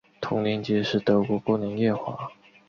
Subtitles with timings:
[0.19, 2.31] 同年结识德国姑娘叶华。